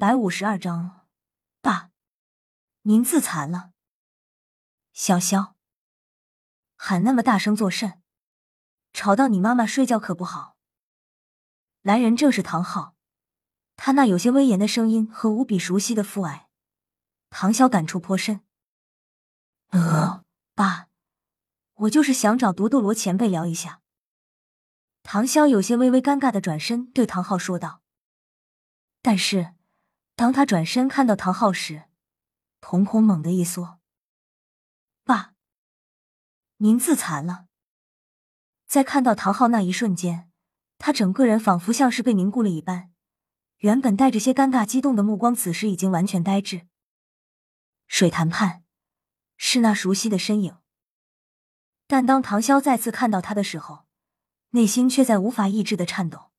[0.00, 1.06] 百五十二章，
[1.60, 1.90] 爸，
[2.84, 3.72] 您自残了。
[4.94, 5.52] 潇潇，
[6.74, 8.00] 喊那么大声作甚？
[8.94, 10.56] 吵到你妈妈睡觉可不好。
[11.82, 12.96] 来人正是唐昊，
[13.76, 16.48] 他那有些威严的声音和无比熟悉的父爱，
[17.28, 18.40] 唐潇感触颇深。
[19.68, 20.24] 呃，
[20.54, 20.88] 爸，
[21.74, 23.82] 我就是想找独斗罗前辈聊一下。
[25.02, 27.82] 唐潇有些微微尴尬的转身对唐昊说道。
[29.02, 29.52] 但是，
[30.20, 31.84] 当他转身看到唐昊时，
[32.60, 33.80] 瞳孔猛地一缩。
[35.02, 35.32] 爸，
[36.58, 37.46] 您自残了。
[38.66, 40.30] 在看到唐昊那一瞬间，
[40.76, 42.92] 他整个人仿佛像是被凝固了一般，
[43.60, 46.66] 原本带着些尴尬、激动的目光，此时已经完全呆滞。
[47.86, 48.62] 水潭畔，
[49.38, 50.58] 是那熟悉的身影。
[51.86, 53.86] 但当唐潇再次看到他的时候，
[54.50, 56.29] 内心却在无法抑制的颤抖。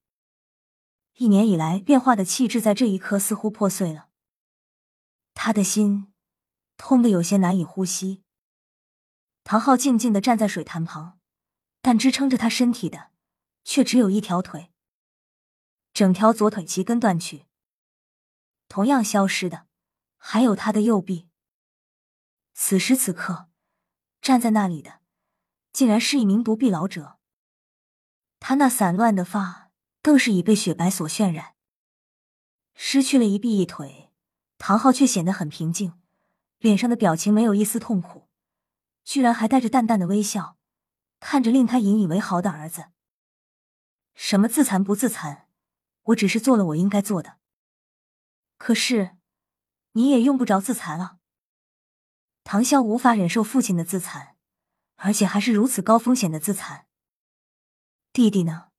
[1.21, 4.09] 一年以来变化的气质，在这一刻似乎破碎了。
[5.35, 6.11] 他的心
[6.77, 8.23] 痛得有些难以呼吸。
[9.43, 11.19] 唐昊静静的站在水潭旁，
[11.83, 13.11] 但支撑着他身体的
[13.63, 14.71] 却只有一条腿，
[15.93, 17.45] 整条左腿齐根断去。
[18.67, 19.67] 同样消失的
[20.17, 21.29] 还有他的右臂。
[22.55, 23.47] 此时此刻，
[24.23, 25.01] 站在那里的
[25.71, 27.19] 竟然是一名独臂老者。
[28.39, 29.70] 他那散乱的发。
[30.01, 31.55] 更是已被雪白所渲染。
[32.73, 34.11] 失去了一臂一腿，
[34.57, 35.93] 唐昊却显得很平静，
[36.59, 38.27] 脸上的表情没有一丝痛苦，
[39.03, 40.57] 居然还带着淡淡的微笑，
[41.19, 42.85] 看着令他引以为豪的儿子。
[44.15, 45.47] 什么自残不自残？
[46.05, 47.37] 我只是做了我应该做的。
[48.57, 49.17] 可是，
[49.91, 51.19] 你也用不着自残了。
[52.43, 54.35] 唐笑无法忍受父亲的自残，
[54.95, 56.87] 而且还是如此高风险的自残。
[58.11, 58.70] 弟弟呢？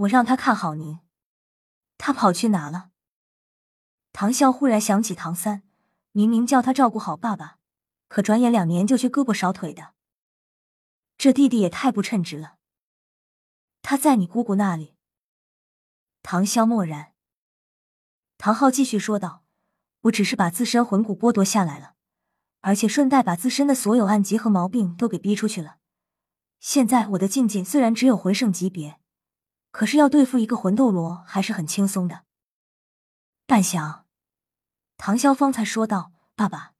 [0.00, 1.00] 我让他看好您，
[1.98, 2.90] 他跑去哪了？
[4.12, 5.62] 唐啸忽然想起唐三，
[6.12, 7.58] 明明叫他照顾好爸爸，
[8.08, 9.92] 可转眼两年就缺胳膊少腿的，
[11.18, 12.56] 这弟弟也太不称职了。
[13.82, 14.94] 他在你姑姑那里。
[16.22, 17.12] 唐潇默然。
[18.38, 19.44] 唐昊继续说道
[20.02, 21.94] ：“我只是把自身魂骨剥夺下来了，
[22.60, 25.76] 而且顺带把自身的所有暗疾和毛病都给逼出去了。
[26.58, 28.98] 现在我的境界虽然只有魂圣级别。”
[29.70, 32.24] 可是要对付一个魂斗罗还是很轻松的。
[33.46, 34.04] 半晌，
[34.96, 36.74] 唐潇方才说道：“爸爸，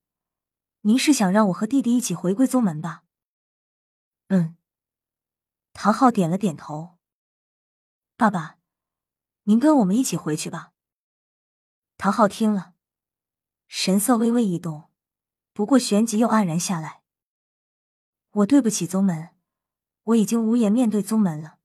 [0.80, 3.04] 您是想让我和弟弟一起回归宗门吧？”
[4.28, 4.56] 嗯。
[5.72, 6.98] 唐昊点了点头。
[8.16, 8.58] 爸爸，
[9.44, 10.72] 您跟我们一起回去吧。
[11.96, 12.74] 唐昊听了，
[13.68, 14.90] 神色微微一动，
[15.52, 17.02] 不过旋即又黯然下来。
[18.30, 19.30] 我对不起宗门，
[20.02, 21.59] 我已经无颜面对宗门了。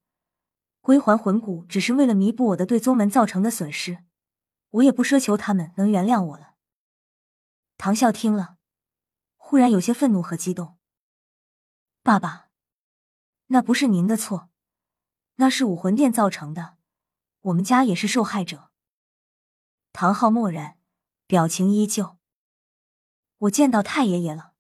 [0.85, 4.03] 归还魂骨只是为了弥补我的对宗门造成的损失，
[4.69, 6.53] 我也不奢求他们能原谅我了。
[7.75, 8.57] 唐啸听了，
[9.35, 10.77] 忽然有些愤怒和激动。
[12.03, 12.49] 爸爸，
[13.47, 14.51] 那不是您的错，
[15.37, 16.77] 那是武魂殿造成的，
[17.41, 18.69] 我们家也是受害者。
[19.91, 20.77] 唐昊默然，
[21.25, 22.17] 表情依旧。
[23.39, 24.53] 我见到太爷爷了。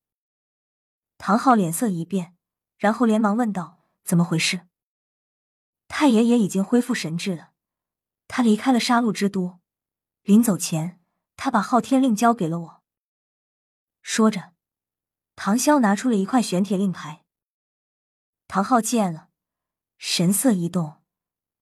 [1.19, 2.35] 唐昊脸色一变，
[2.79, 4.61] 然后连忙问道：“怎么回事？”
[5.87, 7.51] 太爷爷已经恢复神智了，
[8.27, 9.59] 他离开了杀戮之都，
[10.23, 10.99] 临走前，
[11.35, 12.83] 他把昊天令交给了我。
[14.01, 14.53] 说着，
[15.35, 17.23] 唐潇拿出了一块玄铁令牌。
[18.47, 19.29] 唐昊见了，
[19.97, 21.01] 神色一动，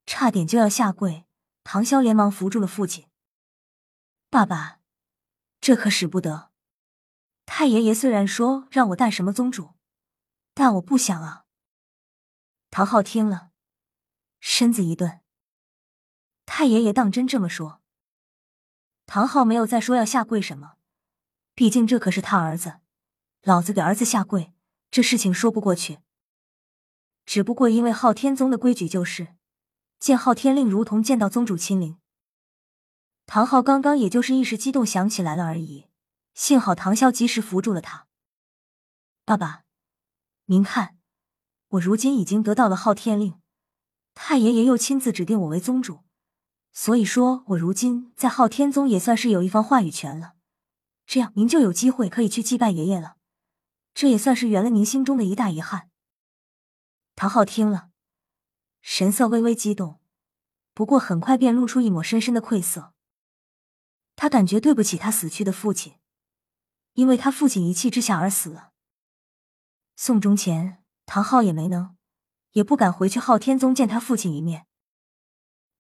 [0.06, 1.26] 差点就要下跪。
[1.64, 3.08] 唐潇连忙扶住了父亲
[4.30, 4.82] ：“爸爸，
[5.62, 6.52] 这可使不得。
[7.46, 9.76] 太爷爷虽然说让我带什么宗主，
[10.54, 11.46] 但我不想啊。”
[12.70, 13.53] 唐昊听了。
[14.46, 15.22] 身子一顿，
[16.46, 17.82] 太爷爷当真这么说？
[19.06, 20.74] 唐昊没有再说要下跪什么，
[21.56, 22.82] 毕竟这可是他儿子，
[23.44, 24.54] 老子给儿子下跪，
[24.92, 26.00] 这事情说不过去。
[27.26, 29.34] 只不过因为昊天宗的规矩就是，
[29.98, 31.98] 见昊天令如同见到宗主亲临。
[33.26, 35.88] 唐昊刚刚也就是一时激动想起来了而已，
[36.34, 38.08] 幸好唐潇及时扶住了他。
[39.24, 39.64] 爸爸，
[40.48, 40.98] 您看，
[41.70, 43.42] 我如今已经得到了昊天令。
[44.14, 46.04] 太爷爷又亲自指定我为宗主，
[46.72, 50.36] 所以说我如今在昊天宗也算是有一方话语权了。
[51.06, 53.18] 这样您就有机会可以去祭拜爷爷了，
[53.94, 55.90] 这也算是圆了您心中的一大遗憾。
[57.16, 57.90] 唐昊听了，
[58.82, 60.00] 神色微微激动，
[60.74, 62.94] 不过很快便露出一抹深深的愧色。
[64.16, 65.96] 他感觉对不起他死去的父亲，
[66.94, 68.72] 因为他父亲一气之下而死了。
[69.96, 71.96] 送终前，唐昊也没能。
[72.54, 74.66] 也不敢回去昊天宗见他父亲一面，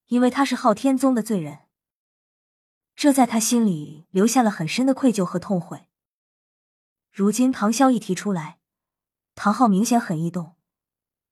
[0.07, 1.61] 因为他是昊天宗的罪人。
[2.95, 5.89] 这在他心里留下了很深的愧疚和痛悔。
[7.11, 8.59] 如今唐潇一提出来，
[9.33, 10.55] 唐昊明显很异动，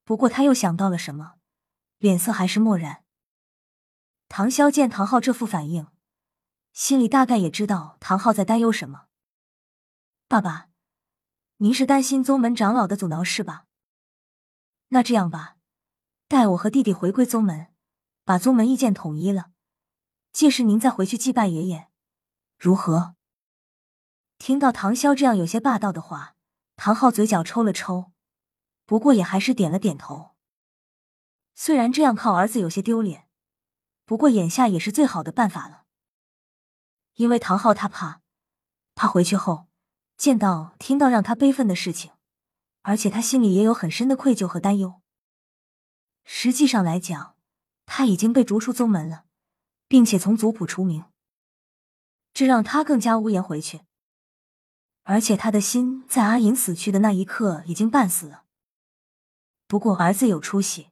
[0.04, 1.36] 不过他又想到了什么，
[1.98, 3.04] 脸色还是漠然。
[4.28, 5.88] 唐潇见唐昊这副反应，
[6.72, 9.08] 心里大概也知道唐昊在担忧什么。
[10.28, 10.70] 爸爸，
[11.58, 13.66] 您是担心宗门长老的阻挠是吧？
[14.94, 15.56] 那这样吧，
[16.28, 17.68] 待我和弟弟回归宗门，
[18.26, 19.52] 把宗门意见统一了，
[20.34, 21.88] 届时您再回去祭拜爷爷，
[22.58, 23.16] 如何？
[24.38, 26.36] 听到唐潇这样有些霸道的话，
[26.76, 28.12] 唐昊嘴角抽了抽，
[28.86, 30.32] 不过也还是点了点头。
[31.56, 33.28] 虽然这样靠儿子有些丢脸。
[34.04, 35.86] 不过眼下也是最好的办法了，
[37.16, 38.22] 因为唐昊他怕，
[38.94, 39.68] 怕回去后
[40.18, 42.12] 见到、听到让他悲愤的事情，
[42.82, 45.02] 而且他心里也有很深的愧疚和担忧。
[46.24, 47.36] 实际上来讲，
[47.86, 49.26] 他已经被逐出宗门了，
[49.88, 51.06] 并且从族谱除名，
[52.34, 53.82] 这让他更加无颜回去。
[55.04, 58.46] 而且他的心在阿银死去的那一刻已经半死了。
[59.68, 60.92] 不过儿子有出息，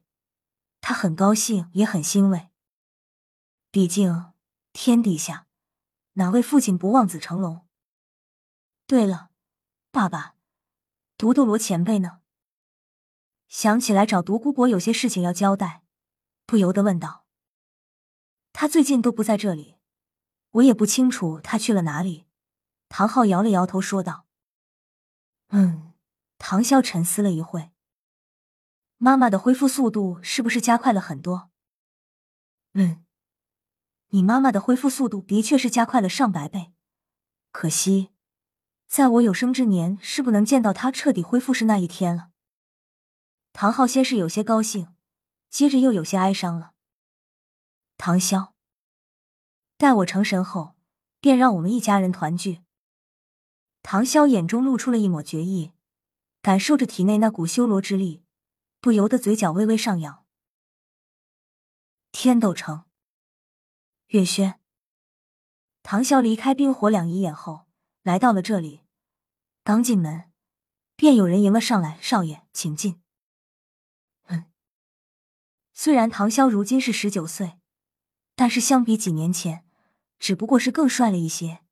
[0.80, 2.50] 他很高兴，也很欣慰。
[3.70, 4.32] 毕竟，
[4.72, 5.46] 天底下
[6.14, 7.66] 哪位父亲不望子成龙？
[8.86, 9.30] 对了，
[9.92, 10.34] 爸爸，
[11.20, 12.22] 独斗罗前辈呢？
[13.46, 15.82] 想起来找独孤博有些事情要交代，
[16.46, 17.26] 不由得问道。
[18.54, 19.76] 他最近都不在这里，
[20.52, 22.24] 我也不清楚他去了哪里。
[22.88, 24.24] 唐昊摇了摇头说道
[25.52, 25.92] ：“嗯。”
[26.40, 27.70] 唐潇沉思了一会，
[28.96, 31.50] 妈妈的恢复速度是不是加快了很多？
[32.72, 33.04] 嗯。
[34.08, 36.72] 你妈妈的恢复速度的确是加快了上百倍，
[37.52, 38.08] 可惜，
[38.90, 42.30] 在我有生之年是不能见到他彻底恢复时那一天了。
[43.52, 44.92] 唐昊先是有些高兴，
[45.48, 46.72] 接着又有些哀伤了。
[47.96, 48.50] 唐潇，
[49.76, 50.74] 待我成神后，
[51.20, 52.62] 便让我们一家人团聚。
[53.80, 55.70] 唐潇眼中露出了一抹决意，
[56.42, 58.24] 感受着体内那股修罗之力，
[58.80, 60.26] 不由得嘴角微微上扬。
[62.10, 62.82] 天斗城。
[64.08, 64.58] 月轩，
[65.84, 67.68] 唐潇离开冰火两仪眼后，
[68.02, 68.82] 来到了这里。
[69.62, 70.30] 刚进门，
[70.96, 73.00] 便有人迎了上来：“少爷，请进。”
[74.28, 74.46] 嗯，
[75.72, 77.58] 虽然唐潇如今是十九岁，
[78.34, 79.64] 但是相比几年前，
[80.18, 81.62] 只不过是更帅了一些，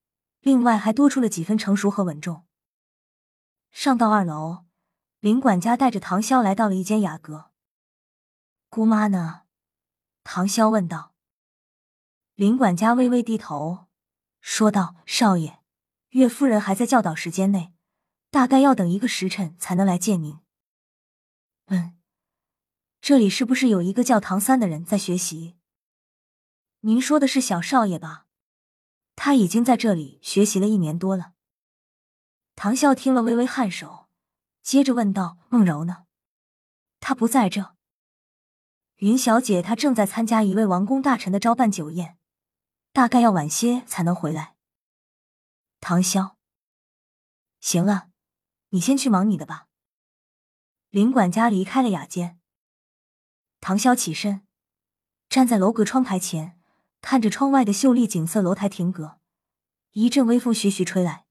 [0.41, 2.45] 另外还多出了几分成熟和稳重。
[3.71, 4.65] 上到二楼，
[5.21, 7.51] 林管家带着唐潇来到了一间雅阁。
[8.69, 9.43] 姑妈呢？
[10.25, 11.15] 唐潇问道。
[12.35, 13.87] 林管家微微低头，
[14.41, 15.61] 说道：“少爷，
[16.11, 17.73] 岳夫人还在教导时间内，
[18.31, 20.39] 大概要等一个时辰才能来见您。
[21.67, 21.99] ”“嗯，
[23.01, 25.57] 这里是不是有一个叫唐三的人在学习
[26.81, 28.27] ？”“您说的是小少爷吧？
[29.17, 31.33] 他已经在这里学习了一年多了。”
[32.57, 34.09] 唐笑听了微微颔首，
[34.63, 36.05] 接着问道：“梦柔呢？
[37.01, 37.77] 她不在这。
[38.99, 42.17] ”“云小姐她正在参加一位王公大臣的招办酒宴。”
[42.93, 44.57] 大概要晚些才能回来。
[45.81, 46.35] 唐潇，
[47.61, 48.11] 行了，
[48.71, 49.69] 你先去忙你的吧。
[50.91, 52.41] 林管家离开了雅间，
[53.61, 54.47] 唐潇起身，
[55.29, 56.61] 站在楼阁窗台前，
[57.01, 58.43] 看着窗外的秀丽景色。
[58.43, 59.21] 楼台亭阁，
[59.93, 61.27] 一阵微风徐徐吹来，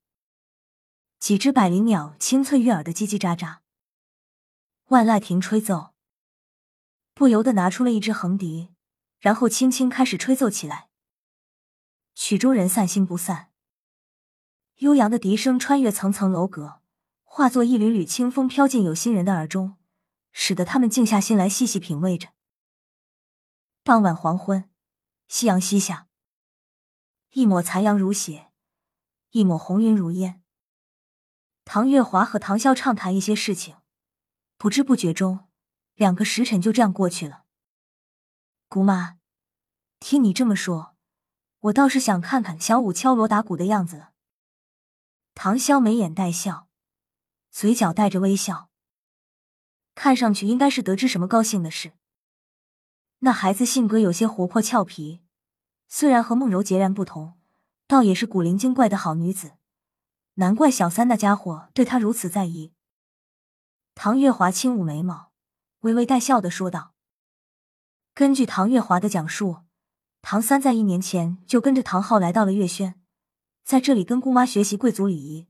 [1.19, 3.59] 几只百灵鸟清脆悦耳的叽叽喳喳。
[4.85, 5.93] 万籁亭吹奏，
[7.13, 8.73] 不由得拿出了一支横笛，
[9.19, 10.89] 然后轻轻开始吹奏起来。
[12.15, 13.51] 曲中人散心不散，
[14.77, 16.81] 悠扬的笛声穿越层层楼阁，
[17.23, 19.75] 化作一缕缕清风飘进有心人的耳中，
[20.31, 22.29] 使得他们静下心来细细品味着。
[23.83, 24.69] 傍晚黄昏，
[25.27, 26.07] 夕阳西下，
[27.31, 28.51] 一抹残阳如血，
[29.31, 30.43] 一抹红云如烟。
[31.65, 33.77] 唐月华和唐潇畅谈一些事情，
[34.57, 35.47] 不知不觉中，
[35.95, 37.45] 两个时辰就这样过去了。
[38.69, 39.17] 姑妈，
[39.99, 40.95] 听你这么说。
[41.61, 44.11] 我倒是想看看小五敲锣打鼓的样子了。
[45.39, 46.67] 唐潇眉眼带笑，
[47.51, 48.71] 嘴角带着微笑，
[49.93, 51.93] 看上去应该是得知什么高兴的事。
[53.19, 55.21] 那孩子性格有些活泼俏皮，
[55.87, 57.37] 虽然和梦柔截然不同，
[57.85, 59.51] 倒也是古灵精怪的好女子。
[60.33, 62.73] 难怪小三那家伙对她如此在意。
[63.93, 65.31] 唐月华轻舞眉毛，
[65.81, 66.95] 微微带笑的说道
[68.15, 69.59] ：“根据唐月华的讲述。”
[70.23, 72.96] 唐三在一年前就跟着唐昊来到了月轩，
[73.67, 75.49] 在这里跟姑妈学习贵族礼仪。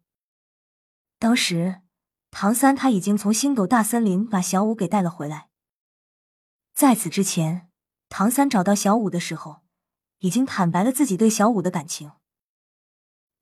[1.19, 1.81] 当时，
[2.31, 5.49] 唐三他已经从星斗大森林把小五给带了回来。
[6.73, 7.69] 在此之前，
[8.09, 9.61] 唐三找到小五的时候，
[10.17, 12.13] 已经坦白了自己对小五的感情。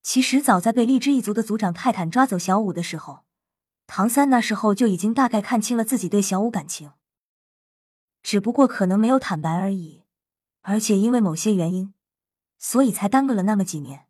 [0.03, 3.23] 其实早在被荔枝一族的族长泰坦抓走小五的时候，
[3.87, 6.91] 唐三那时候就已经大概看清了自己对小五感情，
[8.21, 10.03] 只不过可能没有坦白而已。
[10.63, 11.93] 而且因为某些原因，
[12.57, 14.07] 所以才耽搁了那么几年。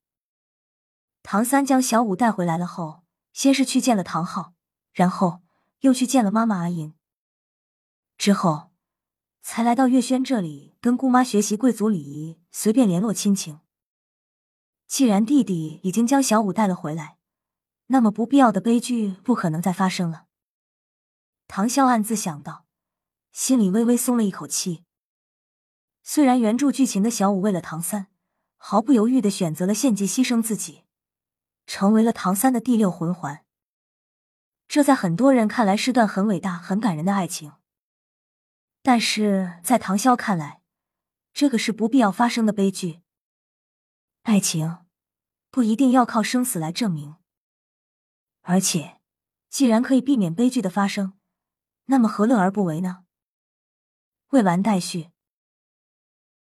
[1.27, 3.03] 唐三将小五带回来了后，
[3.33, 4.53] 先是去见了唐昊，
[4.93, 5.41] 然后
[5.79, 6.93] 又去见了妈妈阿银，
[8.15, 8.69] 之后
[9.41, 13.59] 才来到月轩这里跟姑妈学习贵族礼仪，随便联络亲情。
[14.85, 17.17] 既然弟弟已经将小五带了回来，
[17.87, 20.27] 那么不必要的悲剧不可能再发生了。
[21.47, 22.67] 唐啸暗自想到，
[23.31, 24.83] 心里微微松了一口气。
[26.03, 28.09] 虽然原著剧情的小五为了唐三，
[28.57, 30.83] 毫不犹豫的选择了献祭牺牲自己，
[31.65, 33.45] 成为了唐三的第六魂环，
[34.67, 37.53] 这在很多人看来是段很伟大、很感人的爱情，
[38.81, 40.61] 但是在唐潇看来，
[41.33, 43.01] 这个是不必要发生的悲剧。
[44.23, 44.85] 爱情
[45.49, 47.15] 不一定要靠生死来证明，
[48.41, 48.99] 而且
[49.49, 51.17] 既然可以避免悲剧的发生，
[51.85, 53.05] 那么何乐而不为呢？
[54.29, 55.11] 未完待续。